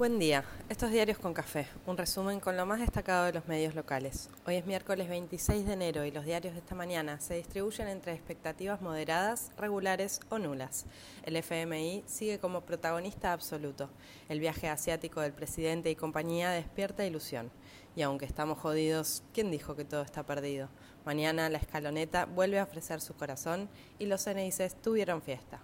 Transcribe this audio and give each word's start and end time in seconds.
Buen 0.00 0.18
día. 0.18 0.44
Estos 0.70 0.92
diarios 0.92 1.18
con 1.18 1.34
café. 1.34 1.66
Un 1.84 1.98
resumen 1.98 2.40
con 2.40 2.56
lo 2.56 2.64
más 2.64 2.80
destacado 2.80 3.26
de 3.26 3.34
los 3.34 3.46
medios 3.48 3.74
locales. 3.74 4.30
Hoy 4.46 4.54
es 4.54 4.64
miércoles 4.64 5.10
26 5.10 5.66
de 5.66 5.74
enero 5.74 6.06
y 6.06 6.10
los 6.10 6.24
diarios 6.24 6.54
de 6.54 6.60
esta 6.60 6.74
mañana 6.74 7.20
se 7.20 7.34
distribuyen 7.34 7.86
entre 7.86 8.14
expectativas 8.14 8.80
moderadas, 8.80 9.52
regulares 9.58 10.20
o 10.30 10.38
nulas. 10.38 10.86
El 11.22 11.36
FMI 11.36 12.02
sigue 12.06 12.38
como 12.38 12.62
protagonista 12.62 13.34
absoluto. 13.34 13.90
El 14.30 14.40
viaje 14.40 14.70
asiático 14.70 15.20
del 15.20 15.34
presidente 15.34 15.90
y 15.90 15.96
compañía 15.96 16.48
despierta 16.48 17.04
ilusión. 17.04 17.50
Y 17.94 18.00
aunque 18.00 18.24
estamos 18.24 18.58
jodidos, 18.58 19.22
¿quién 19.34 19.50
dijo 19.50 19.76
que 19.76 19.84
todo 19.84 20.00
está 20.00 20.22
perdido? 20.22 20.70
Mañana 21.04 21.50
la 21.50 21.58
escaloneta 21.58 22.24
vuelve 22.24 22.58
a 22.58 22.64
ofrecer 22.64 23.02
su 23.02 23.12
corazón 23.16 23.68
y 23.98 24.06
los 24.06 24.24
CNICs 24.24 24.76
tuvieron 24.80 25.20
fiesta. 25.20 25.60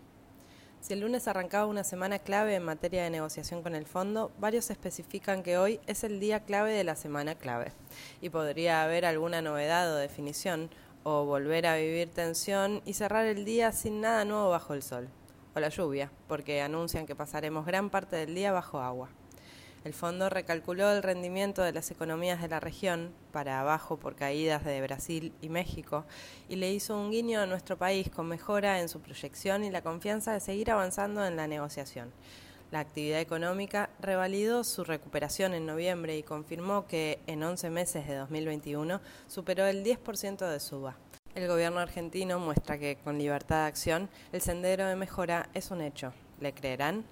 Si 0.86 0.92
el 0.92 1.00
lunes 1.00 1.26
arrancaba 1.26 1.66
una 1.66 1.82
semana 1.82 2.20
clave 2.20 2.54
en 2.54 2.62
materia 2.62 3.02
de 3.02 3.10
negociación 3.10 3.64
con 3.64 3.74
el 3.74 3.86
fondo, 3.86 4.30
varios 4.38 4.70
especifican 4.70 5.42
que 5.42 5.58
hoy 5.58 5.80
es 5.88 6.04
el 6.04 6.20
día 6.20 6.44
clave 6.44 6.70
de 6.70 6.84
la 6.84 6.94
semana 6.94 7.34
clave 7.34 7.72
y 8.20 8.30
podría 8.30 8.84
haber 8.84 9.04
alguna 9.04 9.42
novedad 9.42 9.92
o 9.92 9.96
definición 9.96 10.70
o 11.02 11.24
volver 11.24 11.66
a 11.66 11.74
vivir 11.74 12.10
tensión 12.10 12.82
y 12.84 12.92
cerrar 12.92 13.26
el 13.26 13.44
día 13.44 13.72
sin 13.72 14.00
nada 14.00 14.24
nuevo 14.24 14.50
bajo 14.50 14.74
el 14.74 14.82
sol 14.84 15.08
o 15.56 15.58
la 15.58 15.70
lluvia, 15.70 16.12
porque 16.28 16.62
anuncian 16.62 17.04
que 17.04 17.16
pasaremos 17.16 17.66
gran 17.66 17.90
parte 17.90 18.14
del 18.14 18.36
día 18.36 18.52
bajo 18.52 18.78
agua. 18.78 19.08
El 19.86 19.94
fondo 19.94 20.28
recalculó 20.28 20.90
el 20.90 21.00
rendimiento 21.00 21.62
de 21.62 21.72
las 21.72 21.92
economías 21.92 22.42
de 22.42 22.48
la 22.48 22.58
región, 22.58 23.12
para 23.30 23.60
abajo 23.60 23.98
por 23.98 24.16
caídas 24.16 24.64
de 24.64 24.82
Brasil 24.82 25.32
y 25.40 25.48
México, 25.48 26.04
y 26.48 26.56
le 26.56 26.72
hizo 26.72 26.98
un 26.98 27.12
guiño 27.12 27.40
a 27.40 27.46
nuestro 27.46 27.78
país 27.78 28.10
con 28.10 28.26
mejora 28.26 28.80
en 28.80 28.88
su 28.88 28.98
proyección 28.98 29.62
y 29.62 29.70
la 29.70 29.82
confianza 29.82 30.32
de 30.32 30.40
seguir 30.40 30.72
avanzando 30.72 31.24
en 31.24 31.36
la 31.36 31.46
negociación. 31.46 32.10
La 32.72 32.80
actividad 32.80 33.20
económica 33.20 33.88
revalidó 34.00 34.64
su 34.64 34.82
recuperación 34.82 35.54
en 35.54 35.66
noviembre 35.66 36.18
y 36.18 36.24
confirmó 36.24 36.88
que 36.88 37.20
en 37.28 37.44
11 37.44 37.70
meses 37.70 38.08
de 38.08 38.16
2021 38.16 39.00
superó 39.28 39.66
el 39.66 39.84
10% 39.84 40.50
de 40.50 40.58
suba. 40.58 40.96
El 41.36 41.46
gobierno 41.46 41.78
argentino 41.78 42.40
muestra 42.40 42.76
que 42.76 42.98
con 43.04 43.18
libertad 43.18 43.60
de 43.60 43.68
acción 43.68 44.08
el 44.32 44.40
sendero 44.40 44.84
de 44.84 44.96
mejora 44.96 45.48
es 45.54 45.70
un 45.70 45.80
hecho. 45.80 46.12
¿Le 46.40 46.52
creerán? 46.52 47.04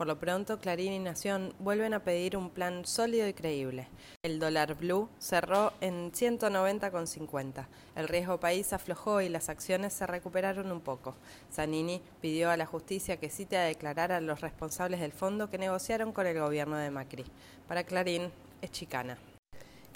Por 0.00 0.06
lo 0.06 0.18
pronto, 0.18 0.58
Clarín 0.58 0.94
y 0.94 0.98
Nación 0.98 1.52
vuelven 1.58 1.92
a 1.92 2.02
pedir 2.02 2.34
un 2.34 2.48
plan 2.48 2.86
sólido 2.86 3.28
y 3.28 3.34
creíble. 3.34 3.86
El 4.22 4.38
dólar 4.38 4.74
blue 4.74 5.10
cerró 5.18 5.74
en 5.82 6.10
190,50. 6.10 7.66
El 7.96 8.08
riesgo 8.08 8.40
país 8.40 8.72
aflojó 8.72 9.20
y 9.20 9.28
las 9.28 9.50
acciones 9.50 9.92
se 9.92 10.06
recuperaron 10.06 10.72
un 10.72 10.80
poco. 10.80 11.16
Zanini 11.52 12.00
pidió 12.22 12.50
a 12.50 12.56
la 12.56 12.64
justicia 12.64 13.18
que 13.18 13.28
cite 13.28 13.58
a 13.58 13.64
declarar 13.64 14.10
a 14.10 14.22
los 14.22 14.40
responsables 14.40 15.00
del 15.00 15.12
fondo 15.12 15.50
que 15.50 15.58
negociaron 15.58 16.12
con 16.12 16.26
el 16.26 16.40
gobierno 16.40 16.78
de 16.78 16.90
Macri. 16.90 17.26
Para 17.68 17.84
Clarín, 17.84 18.32
es 18.62 18.70
chicana. 18.70 19.18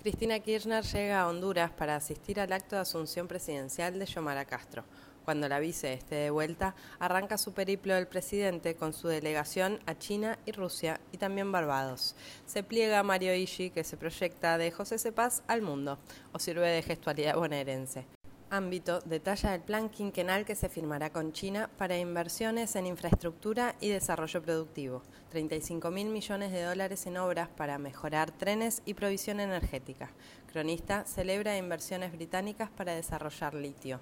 Cristina 0.02 0.38
Kirchner 0.38 0.84
llega 0.84 1.22
a 1.22 1.28
Honduras 1.28 1.70
para 1.70 1.96
asistir 1.96 2.38
al 2.40 2.52
acto 2.52 2.76
de 2.76 2.82
asunción 2.82 3.26
presidencial 3.26 3.98
de 3.98 4.04
Yomara 4.04 4.44
Castro. 4.44 4.84
Cuando 5.24 5.48
la 5.48 5.58
vice 5.58 5.94
esté 5.94 6.16
de 6.16 6.30
vuelta, 6.30 6.74
arranca 6.98 7.38
su 7.38 7.54
periplo 7.54 7.94
del 7.94 8.06
presidente 8.06 8.74
con 8.74 8.92
su 8.92 9.08
delegación 9.08 9.80
a 9.86 9.96
China 9.98 10.38
y 10.44 10.52
Rusia 10.52 11.00
y 11.12 11.16
también 11.16 11.50
Barbados. 11.50 12.14
Se 12.44 12.62
pliega 12.62 13.02
Mario 13.02 13.34
Ishi, 13.34 13.70
que 13.70 13.84
se 13.84 13.96
proyecta 13.96 14.58
de 14.58 14.70
José 14.70 14.98
Cepaz 14.98 15.42
al 15.46 15.62
mundo, 15.62 15.98
o 16.32 16.38
sirve 16.38 16.68
de 16.68 16.82
gestualidad 16.82 17.36
bonaerense. 17.36 18.06
Ámbito 18.50 19.00
detalla 19.00 19.54
el 19.54 19.62
plan 19.62 19.88
quinquenal 19.88 20.44
que 20.44 20.54
se 20.54 20.68
firmará 20.68 21.10
con 21.10 21.32
China 21.32 21.70
para 21.76 21.98
inversiones 21.98 22.76
en 22.76 22.86
infraestructura 22.86 23.74
y 23.80 23.88
desarrollo 23.88 24.42
productivo. 24.42 25.02
35 25.30 25.90
mil 25.90 26.08
millones 26.08 26.52
de 26.52 26.62
dólares 26.62 27.06
en 27.06 27.16
obras 27.16 27.48
para 27.48 27.78
mejorar 27.78 28.30
trenes 28.30 28.82
y 28.84 28.94
provisión 28.94 29.40
energética. 29.40 30.10
Cronista 30.52 31.04
celebra 31.04 31.56
inversiones 31.56 32.12
británicas 32.12 32.70
para 32.70 32.94
desarrollar 32.94 33.54
litio. 33.54 33.98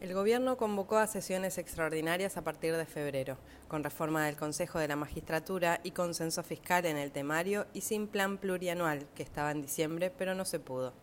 El 0.00 0.14
Gobierno 0.14 0.56
convocó 0.56 0.96
a 0.96 1.06
sesiones 1.06 1.58
extraordinarias 1.58 2.38
a 2.38 2.42
partir 2.42 2.74
de 2.74 2.86
febrero, 2.86 3.36
con 3.68 3.84
reforma 3.84 4.24
del 4.24 4.34
Consejo 4.34 4.78
de 4.78 4.88
la 4.88 4.96
Magistratura 4.96 5.78
y 5.84 5.90
consenso 5.90 6.42
fiscal 6.42 6.86
en 6.86 6.96
el 6.96 7.12
temario 7.12 7.66
y 7.74 7.82
sin 7.82 8.06
plan 8.06 8.38
plurianual, 8.38 9.06
que 9.14 9.22
estaba 9.22 9.50
en 9.50 9.60
diciembre, 9.60 10.10
pero 10.10 10.34
no 10.34 10.46
se 10.46 10.58
pudo. 10.58 10.94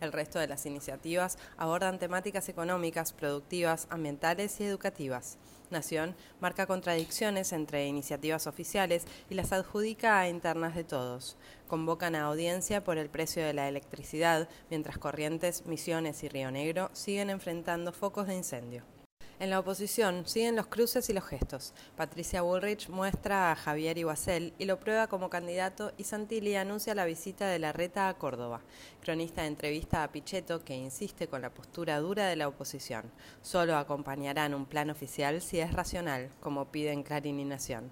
El 0.00 0.10
resto 0.10 0.38
de 0.38 0.46
las 0.46 0.64
iniciativas 0.64 1.36
abordan 1.58 1.98
temáticas 1.98 2.48
económicas, 2.48 3.12
productivas, 3.12 3.88
ambientales 3.90 4.58
y 4.58 4.64
educativas. 4.64 5.36
Nación 5.70 6.14
marca 6.40 6.66
contradicciones 6.66 7.52
entre 7.52 7.86
iniciativas 7.86 8.46
oficiales 8.46 9.04
y 9.28 9.34
las 9.34 9.52
adjudica 9.52 10.20
a 10.20 10.28
internas 10.28 10.74
de 10.74 10.84
todos. 10.84 11.36
Convocan 11.68 12.14
a 12.14 12.24
audiencia 12.24 12.84
por 12.84 12.98
el 12.98 13.08
precio 13.08 13.44
de 13.44 13.52
la 13.52 13.68
electricidad, 13.68 14.48
mientras 14.70 14.98
Corrientes, 14.98 15.66
Misiones 15.66 16.22
y 16.22 16.28
Río 16.28 16.50
Negro 16.50 16.90
siguen 16.92 17.30
enfrentando 17.30 17.92
focos 17.92 18.26
de 18.26 18.34
incendio. 18.34 18.95
En 19.38 19.50
la 19.50 19.58
oposición 19.58 20.26
siguen 20.26 20.56
los 20.56 20.66
cruces 20.66 21.10
y 21.10 21.12
los 21.12 21.24
gestos. 21.24 21.74
Patricia 21.94 22.40
Bullrich 22.40 22.88
muestra 22.88 23.52
a 23.52 23.56
Javier 23.56 23.98
Iguacel 23.98 24.54
y 24.58 24.64
lo 24.64 24.80
prueba 24.80 25.08
como 25.08 25.28
candidato 25.28 25.92
y 25.98 26.04
Santilli 26.04 26.54
anuncia 26.56 26.94
la 26.94 27.04
visita 27.04 27.46
de 27.46 27.58
la 27.58 27.74
reta 27.74 28.08
a 28.08 28.14
Córdoba. 28.14 28.62
Cronista 29.02 29.44
entrevista 29.44 30.02
a 30.02 30.10
Pichetto 30.10 30.64
que 30.64 30.74
insiste 30.74 31.28
con 31.28 31.42
la 31.42 31.52
postura 31.52 31.98
dura 31.98 32.28
de 32.28 32.36
la 32.36 32.48
oposición. 32.48 33.12
Solo 33.42 33.76
acompañarán 33.76 34.54
un 34.54 34.64
plan 34.64 34.88
oficial 34.88 35.42
si 35.42 35.60
es 35.60 35.70
racional, 35.74 36.30
como 36.40 36.72
piden 36.72 37.02
Clarín 37.02 37.38
y 37.38 37.44
Nación. 37.44 37.90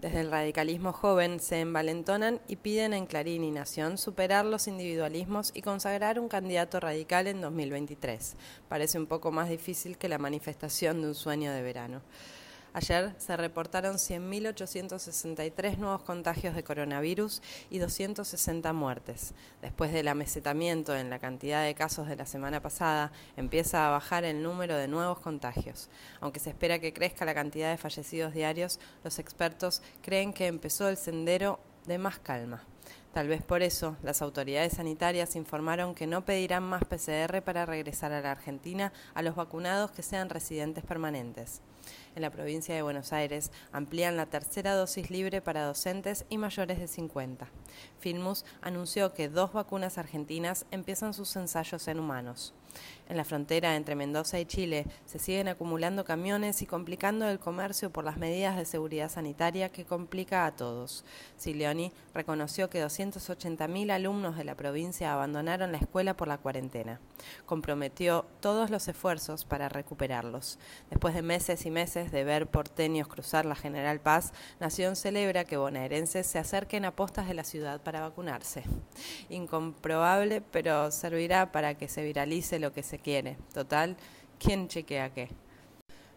Desde 0.00 0.20
el 0.20 0.30
radicalismo 0.30 0.94
joven 0.94 1.40
se 1.40 1.60
envalentonan 1.60 2.40
y 2.48 2.56
piden 2.56 2.94
en 2.94 3.04
Clarín 3.04 3.44
y 3.44 3.50
Nación 3.50 3.98
superar 3.98 4.46
los 4.46 4.66
individualismos 4.66 5.50
y 5.52 5.60
consagrar 5.60 6.18
un 6.18 6.30
candidato 6.30 6.80
radical 6.80 7.26
en 7.26 7.42
2023. 7.42 8.34
Parece 8.66 8.98
un 8.98 9.04
poco 9.04 9.30
más 9.30 9.50
difícil 9.50 9.98
que 9.98 10.08
la 10.08 10.16
manifestación 10.16 11.02
de 11.02 11.08
un 11.08 11.14
sueño 11.14 11.52
de 11.52 11.60
verano. 11.60 12.00
Ayer 12.72 13.14
se 13.18 13.36
reportaron 13.36 13.96
100.863 13.96 15.76
nuevos 15.76 16.02
contagios 16.02 16.54
de 16.54 16.62
coronavirus 16.62 17.42
y 17.68 17.78
260 17.78 18.72
muertes. 18.72 19.34
Después 19.60 19.92
del 19.92 20.06
amesetamiento 20.06 20.94
en 20.94 21.10
la 21.10 21.18
cantidad 21.18 21.64
de 21.64 21.74
casos 21.74 22.06
de 22.06 22.14
la 22.14 22.26
semana 22.26 22.62
pasada, 22.62 23.10
empieza 23.36 23.86
a 23.86 23.90
bajar 23.90 24.24
el 24.24 24.42
número 24.42 24.76
de 24.76 24.86
nuevos 24.86 25.18
contagios. 25.18 25.88
Aunque 26.20 26.38
se 26.38 26.50
espera 26.50 26.78
que 26.78 26.92
crezca 26.92 27.24
la 27.24 27.34
cantidad 27.34 27.70
de 27.70 27.76
fallecidos 27.76 28.34
diarios, 28.34 28.78
los 29.02 29.18
expertos 29.18 29.82
creen 30.00 30.32
que 30.32 30.46
empezó 30.46 30.88
el 30.88 30.96
sendero 30.96 31.58
de 31.86 31.98
más 31.98 32.20
calma. 32.20 32.62
Tal 33.12 33.26
vez 33.26 33.42
por 33.42 33.62
eso, 33.62 33.96
las 34.02 34.22
autoridades 34.22 34.74
sanitarias 34.74 35.34
informaron 35.34 35.96
que 35.96 36.06
no 36.06 36.24
pedirán 36.24 36.62
más 36.62 36.84
PCR 36.84 37.42
para 37.42 37.66
regresar 37.66 38.12
a 38.12 38.20
la 38.20 38.30
Argentina 38.30 38.92
a 39.14 39.22
los 39.22 39.34
vacunados 39.34 39.90
que 39.90 40.02
sean 40.02 40.30
residentes 40.30 40.84
permanentes 40.84 41.60
en 42.16 42.22
la 42.22 42.30
provincia 42.30 42.74
de 42.74 42.82
Buenos 42.82 43.12
Aires 43.12 43.50
amplían 43.72 44.16
la 44.16 44.26
tercera 44.26 44.74
dosis 44.74 45.10
libre 45.10 45.40
para 45.40 45.64
docentes 45.64 46.24
y 46.28 46.38
mayores 46.38 46.78
de 46.78 46.88
50. 46.88 47.48
Filmus 47.98 48.44
anunció 48.60 49.12
que 49.14 49.28
dos 49.28 49.52
vacunas 49.52 49.98
argentinas 49.98 50.66
empiezan 50.70 51.14
sus 51.14 51.34
ensayos 51.36 51.86
en 51.88 52.00
humanos. 52.00 52.54
En 53.08 53.16
la 53.16 53.24
frontera 53.24 53.74
entre 53.74 53.96
Mendoza 53.96 54.38
y 54.38 54.46
Chile 54.46 54.86
se 55.04 55.18
siguen 55.18 55.48
acumulando 55.48 56.04
camiones 56.04 56.62
y 56.62 56.66
complicando 56.66 57.28
el 57.28 57.40
comercio 57.40 57.90
por 57.90 58.04
las 58.04 58.16
medidas 58.16 58.56
de 58.56 58.64
seguridad 58.64 59.10
sanitaria 59.10 59.70
que 59.70 59.84
complica 59.84 60.46
a 60.46 60.54
todos. 60.54 61.04
Sileoni 61.36 61.92
reconoció 62.14 62.70
que 62.70 62.78
280.000 63.00 63.90
alumnos 63.90 64.36
de 64.36 64.44
la 64.44 64.54
provincia 64.54 65.12
abandonaron 65.12 65.72
la 65.72 65.78
escuela 65.78 66.16
por 66.16 66.28
la 66.28 66.38
cuarentena. 66.38 67.00
Comprometió 67.46 68.26
todos 68.40 68.68
los 68.70 68.86
esfuerzos 68.88 69.44
para 69.44 69.68
recuperarlos. 69.68 70.58
Después 70.90 71.14
de 71.14 71.22
meses 71.22 71.64
y 71.64 71.70
meses 71.70 72.12
de 72.12 72.24
ver 72.24 72.46
porteños 72.48 73.08
cruzar 73.08 73.46
la 73.46 73.56
General 73.56 74.00
Paz, 74.00 74.32
Nación 74.60 74.96
celebra 74.96 75.44
que 75.44 75.56
bonaerenses 75.56 76.26
se 76.26 76.38
acerquen 76.38 76.84
a 76.84 76.94
postas 76.94 77.26
de 77.26 77.34
la 77.34 77.44
ciudad 77.44 77.80
para 77.80 78.00
vacunarse. 78.00 78.64
Incomprobable, 79.30 80.42
pero 80.42 80.90
servirá 80.90 81.52
para 81.52 81.74
que 81.74 81.88
se 81.88 82.04
viralice 82.04 82.58
lo 82.58 82.72
que 82.72 82.82
se 82.82 82.98
quiere. 82.98 83.38
Total, 83.54 83.96
¿quién 84.38 84.68
chequea 84.68 85.14
qué? 85.14 85.30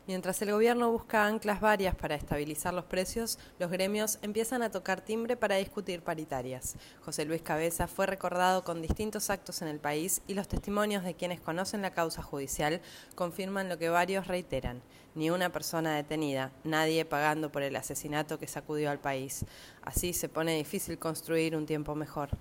Mientras 0.05 0.41
el 0.41 0.51
gobierno 0.51 0.91
busca 0.91 1.25
anclas 1.25 1.61
varias 1.61 1.95
para 1.95 2.15
estabilizar 2.15 2.73
los 2.73 2.83
precios, 2.83 3.39
los 3.57 3.71
gremios 3.71 4.19
empiezan 4.21 4.61
a 4.61 4.69
tocar 4.69 4.99
timbre 4.99 5.37
para 5.37 5.55
discutir 5.55 6.01
paritarias. 6.01 6.75
José 7.05 7.23
Luis 7.23 7.41
Cabeza 7.41 7.87
fue 7.87 8.05
recordado 8.05 8.65
con 8.65 8.81
distintos 8.81 9.29
actos 9.29 9.61
en 9.61 9.69
el 9.69 9.79
país 9.79 10.21
y 10.27 10.33
los 10.33 10.49
testimonios 10.49 11.05
de 11.05 11.13
quienes 11.13 11.39
conocen 11.39 11.81
la 11.81 11.93
causa 11.93 12.21
judicial 12.21 12.81
confirman 13.15 13.69
lo 13.69 13.77
que 13.77 13.87
varios 13.87 14.27
reiteran. 14.27 14.81
Ni 15.15 15.29
una 15.29 15.53
persona 15.53 15.95
detenida, 15.95 16.51
nadie 16.65 17.05
pagando 17.05 17.49
por 17.49 17.63
el 17.63 17.77
asesinato 17.77 18.37
que 18.37 18.47
sacudió 18.47 18.91
al 18.91 18.99
país. 18.99 19.45
Así 19.83 20.11
se 20.11 20.27
pone 20.27 20.57
difícil 20.57 20.99
construir 20.99 21.55
un 21.55 21.65
tiempo 21.65 21.95
mejor. 21.95 22.31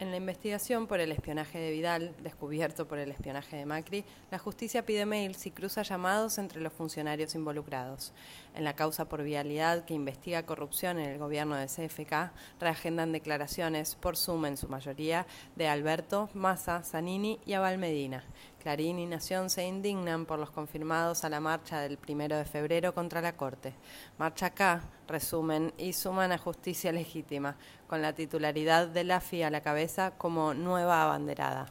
En 0.00 0.10
la 0.10 0.16
investigación 0.16 0.88
por 0.88 0.98
el 0.98 1.12
espionaje 1.12 1.56
de 1.60 1.70
Vidal, 1.70 2.16
descubierto 2.20 2.88
por 2.88 2.98
el 2.98 3.12
espionaje 3.12 3.56
de 3.56 3.64
Macri, 3.64 4.04
la 4.32 4.40
justicia 4.40 4.84
pide 4.84 5.06
mails 5.06 5.46
y 5.46 5.52
cruza 5.52 5.82
llamados 5.82 6.38
entre 6.38 6.60
los 6.60 6.72
funcionarios 6.72 7.36
involucrados. 7.36 8.12
En 8.56 8.64
la 8.64 8.74
causa 8.74 9.08
por 9.08 9.22
vialidad 9.22 9.84
que 9.84 9.94
investiga 9.94 10.46
corrupción 10.46 10.98
en 10.98 11.10
el 11.10 11.18
gobierno 11.18 11.54
de 11.54 11.66
CFK, 11.66 12.32
reagendan 12.58 13.12
declaraciones, 13.12 13.94
por 13.94 14.16
suma 14.16 14.48
en 14.48 14.56
su 14.56 14.68
mayoría, 14.68 15.28
de 15.54 15.68
Alberto, 15.68 16.28
Massa, 16.34 16.82
Zanini 16.82 17.38
y 17.46 17.52
Abal 17.52 17.78
Medina. 17.78 18.24
Clarín 18.64 18.98
y 18.98 19.04
Nación 19.04 19.50
se 19.50 19.66
indignan 19.66 20.24
por 20.24 20.38
los 20.38 20.50
confirmados 20.50 21.22
a 21.22 21.28
la 21.28 21.38
marcha 21.38 21.80
del 21.80 21.98
primero 21.98 22.38
de 22.38 22.46
febrero 22.46 22.94
contra 22.94 23.20
la 23.20 23.36
Corte. 23.36 23.74
Marcha 24.16 24.46
acá, 24.46 24.80
resumen, 25.06 25.74
y 25.76 25.92
suman 25.92 26.32
a 26.32 26.38
justicia 26.38 26.90
legítima, 26.90 27.58
con 27.86 28.00
la 28.00 28.14
titularidad 28.14 28.88
de 28.88 29.04
la 29.04 29.20
FI 29.20 29.42
a 29.42 29.50
la 29.50 29.60
cabeza 29.60 30.12
como 30.16 30.54
nueva 30.54 31.02
abanderada. 31.02 31.66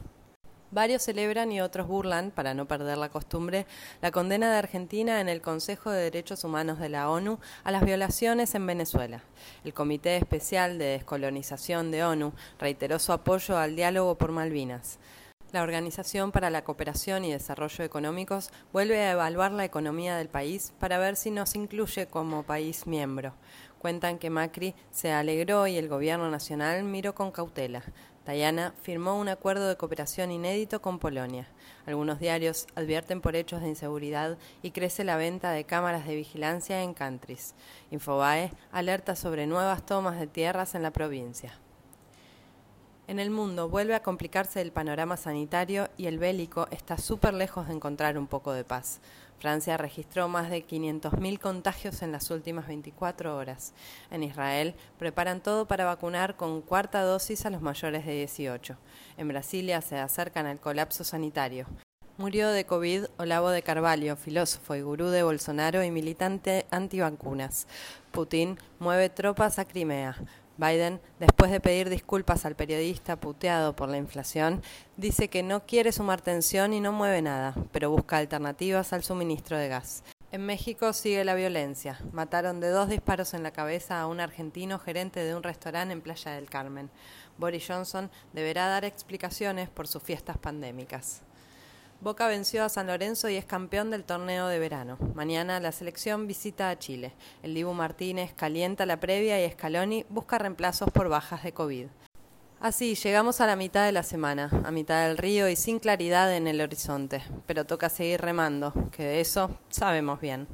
Varios 0.70 1.02
celebran 1.02 1.50
y 1.50 1.60
otros 1.60 1.88
burlan, 1.88 2.30
para 2.30 2.54
no 2.54 2.68
perder 2.68 2.96
la 2.96 3.08
costumbre, 3.08 3.66
la 4.00 4.12
condena 4.12 4.52
de 4.52 4.58
Argentina 4.58 5.20
en 5.20 5.28
el 5.28 5.40
Consejo 5.40 5.90
de 5.90 6.00
Derechos 6.00 6.44
Humanos 6.44 6.78
de 6.78 6.90
la 6.90 7.10
ONU 7.10 7.40
a 7.64 7.72
las 7.72 7.84
violaciones 7.84 8.54
en 8.54 8.68
Venezuela. 8.68 9.24
El 9.64 9.74
Comité 9.74 10.16
Especial 10.16 10.78
de 10.78 10.84
Descolonización 10.84 11.90
de 11.90 12.04
ONU 12.04 12.32
reiteró 12.60 13.00
su 13.00 13.12
apoyo 13.12 13.58
al 13.58 13.74
diálogo 13.74 14.16
por 14.16 14.30
Malvinas. 14.30 15.00
La 15.54 15.62
Organización 15.62 16.32
para 16.32 16.50
la 16.50 16.64
Cooperación 16.64 17.24
y 17.24 17.30
Desarrollo 17.30 17.84
Económicos 17.84 18.50
vuelve 18.72 19.00
a 19.00 19.12
evaluar 19.12 19.52
la 19.52 19.64
economía 19.64 20.16
del 20.16 20.28
país 20.28 20.72
para 20.80 20.98
ver 20.98 21.14
si 21.14 21.30
nos 21.30 21.54
incluye 21.54 22.08
como 22.08 22.42
país 22.42 22.88
miembro. 22.88 23.34
Cuentan 23.78 24.18
que 24.18 24.30
Macri 24.30 24.74
se 24.90 25.12
alegró 25.12 25.68
y 25.68 25.76
el 25.76 25.86
gobierno 25.86 26.28
nacional 26.28 26.82
miró 26.82 27.14
con 27.14 27.30
cautela. 27.30 27.84
Tayana 28.24 28.74
firmó 28.82 29.16
un 29.16 29.28
acuerdo 29.28 29.68
de 29.68 29.76
cooperación 29.76 30.32
inédito 30.32 30.82
con 30.82 30.98
Polonia. 30.98 31.46
Algunos 31.86 32.18
diarios 32.18 32.66
advierten 32.74 33.20
por 33.20 33.36
hechos 33.36 33.60
de 33.62 33.68
inseguridad 33.68 34.36
y 34.60 34.72
crece 34.72 35.04
la 35.04 35.16
venta 35.16 35.52
de 35.52 35.62
cámaras 35.62 36.04
de 36.04 36.16
vigilancia 36.16 36.82
en 36.82 36.94
countries. 36.94 37.54
Infobae 37.92 38.50
alerta 38.72 39.14
sobre 39.14 39.46
nuevas 39.46 39.86
tomas 39.86 40.18
de 40.18 40.26
tierras 40.26 40.74
en 40.74 40.82
la 40.82 40.90
provincia. 40.90 41.52
En 43.06 43.18
el 43.18 43.30
mundo 43.30 43.68
vuelve 43.68 43.94
a 43.94 44.02
complicarse 44.02 44.62
el 44.62 44.72
panorama 44.72 45.18
sanitario 45.18 45.90
y 45.98 46.06
el 46.06 46.18
bélico 46.18 46.68
está 46.70 46.96
súper 46.96 47.34
lejos 47.34 47.68
de 47.68 47.74
encontrar 47.74 48.16
un 48.16 48.26
poco 48.26 48.52
de 48.52 48.64
paz. 48.64 49.00
Francia 49.38 49.76
registró 49.76 50.26
más 50.26 50.48
de 50.48 50.66
500.000 50.66 51.38
contagios 51.38 52.00
en 52.00 52.12
las 52.12 52.30
últimas 52.30 52.66
24 52.66 53.36
horas. 53.36 53.74
En 54.10 54.22
Israel 54.22 54.74
preparan 54.98 55.42
todo 55.42 55.66
para 55.66 55.84
vacunar 55.84 56.36
con 56.36 56.62
cuarta 56.62 57.02
dosis 57.02 57.44
a 57.44 57.50
los 57.50 57.60
mayores 57.60 58.06
de 58.06 58.14
18. 58.14 58.78
En 59.18 59.28
Brasilia 59.28 59.82
se 59.82 59.98
acercan 59.98 60.46
al 60.46 60.60
colapso 60.60 61.04
sanitario. 61.04 61.66
Murió 62.16 62.48
de 62.50 62.64
COVID 62.64 63.06
Olavo 63.18 63.50
de 63.50 63.62
Carvalho, 63.62 64.16
filósofo 64.16 64.76
y 64.76 64.80
gurú 64.82 65.08
de 65.08 65.24
Bolsonaro 65.24 65.82
y 65.82 65.90
militante 65.90 66.64
antivacunas. 66.70 67.66
Putin 68.12 68.56
mueve 68.78 69.10
tropas 69.10 69.58
a 69.58 69.66
Crimea. 69.66 70.16
Biden, 70.56 71.00
después 71.18 71.50
de 71.50 71.60
pedir 71.60 71.90
disculpas 71.90 72.44
al 72.44 72.54
periodista 72.54 73.16
puteado 73.16 73.74
por 73.74 73.88
la 73.88 73.96
inflación, 73.96 74.62
dice 74.96 75.28
que 75.28 75.42
no 75.42 75.66
quiere 75.66 75.90
sumar 75.90 76.20
tensión 76.20 76.72
y 76.72 76.80
no 76.80 76.92
mueve 76.92 77.22
nada, 77.22 77.54
pero 77.72 77.90
busca 77.90 78.18
alternativas 78.18 78.92
al 78.92 79.02
suministro 79.02 79.58
de 79.58 79.68
gas. 79.68 80.04
En 80.30 80.46
México 80.46 80.92
sigue 80.92 81.24
la 81.24 81.34
violencia. 81.34 82.00
Mataron 82.12 82.58
de 82.58 82.68
dos 82.68 82.88
disparos 82.88 83.34
en 83.34 83.42
la 83.42 83.52
cabeza 83.52 84.00
a 84.00 84.06
un 84.06 84.18
argentino 84.18 84.78
gerente 84.78 85.24
de 85.24 85.34
un 85.34 85.44
restaurante 85.44 85.92
en 85.92 86.00
Playa 86.00 86.32
del 86.32 86.50
Carmen. 86.50 86.90
Boris 87.38 87.66
Johnson 87.68 88.10
deberá 88.32 88.66
dar 88.66 88.84
explicaciones 88.84 89.68
por 89.68 89.86
sus 89.86 90.02
fiestas 90.02 90.36
pandémicas. 90.38 91.22
Boca 92.04 92.28
venció 92.28 92.64
a 92.64 92.68
San 92.68 92.88
Lorenzo 92.88 93.30
y 93.30 93.36
es 93.36 93.46
campeón 93.46 93.90
del 93.90 94.04
torneo 94.04 94.48
de 94.48 94.58
verano. 94.58 94.98
Mañana 95.14 95.58
la 95.58 95.72
selección 95.72 96.26
visita 96.26 96.68
a 96.68 96.78
Chile. 96.78 97.14
El 97.42 97.54
Dibu 97.54 97.72
Martínez 97.72 98.34
calienta 98.34 98.84
la 98.84 99.00
previa 99.00 99.42
y 99.42 99.50
Scaloni 99.50 100.04
busca 100.10 100.36
reemplazos 100.36 100.90
por 100.90 101.08
bajas 101.08 101.42
de 101.44 101.52
COVID. 101.52 101.86
Así, 102.60 102.94
llegamos 102.94 103.40
a 103.40 103.46
la 103.46 103.56
mitad 103.56 103.86
de 103.86 103.92
la 103.92 104.02
semana, 104.02 104.50
a 104.66 104.70
mitad 104.70 105.08
del 105.08 105.16
río 105.16 105.48
y 105.48 105.56
sin 105.56 105.78
claridad 105.78 106.36
en 106.36 106.46
el 106.46 106.60
horizonte, 106.60 107.22
pero 107.46 107.64
toca 107.64 107.88
seguir 107.88 108.20
remando, 108.20 108.74
que 108.92 109.04
de 109.04 109.20
eso 109.22 109.58
sabemos 109.70 110.20
bien. 110.20 110.46